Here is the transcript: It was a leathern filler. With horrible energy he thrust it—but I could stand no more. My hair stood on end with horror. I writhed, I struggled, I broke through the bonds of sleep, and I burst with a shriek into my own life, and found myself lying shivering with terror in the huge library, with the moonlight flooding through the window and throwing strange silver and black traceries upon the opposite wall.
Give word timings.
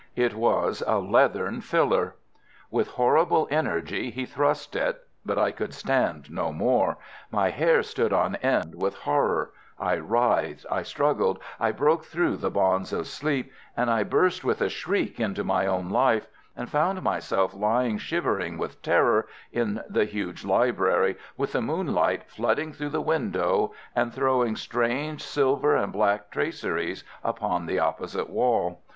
It 0.15 0.33
was 0.33 0.81
a 0.87 0.97
leathern 0.97 1.61
filler. 1.61 2.15
With 2.71 2.87
horrible 2.87 3.47
energy 3.51 4.09
he 4.09 4.25
thrust 4.25 4.75
it—but 4.75 5.37
I 5.37 5.51
could 5.51 5.75
stand 5.75 6.31
no 6.31 6.51
more. 6.51 6.97
My 7.29 7.51
hair 7.51 7.83
stood 7.83 8.11
on 8.11 8.33
end 8.37 8.73
with 8.81 8.95
horror. 8.97 9.51
I 9.77 9.97
writhed, 9.99 10.65
I 10.71 10.81
struggled, 10.81 11.37
I 11.59 11.71
broke 11.71 12.05
through 12.05 12.37
the 12.37 12.49
bonds 12.49 12.91
of 12.93 13.05
sleep, 13.05 13.51
and 13.77 13.91
I 13.91 14.01
burst 14.01 14.43
with 14.43 14.59
a 14.61 14.69
shriek 14.69 15.19
into 15.19 15.43
my 15.43 15.67
own 15.67 15.87
life, 15.91 16.25
and 16.57 16.67
found 16.67 17.03
myself 17.03 17.53
lying 17.53 17.99
shivering 17.99 18.57
with 18.57 18.81
terror 18.81 19.27
in 19.51 19.81
the 19.87 20.05
huge 20.05 20.43
library, 20.43 21.15
with 21.37 21.51
the 21.51 21.61
moonlight 21.61 22.23
flooding 22.27 22.73
through 22.73 22.89
the 22.89 23.01
window 23.01 23.71
and 23.95 24.11
throwing 24.11 24.55
strange 24.55 25.21
silver 25.21 25.75
and 25.75 25.93
black 25.93 26.31
traceries 26.31 27.03
upon 27.23 27.67
the 27.67 27.77
opposite 27.77 28.31
wall. 28.31 28.81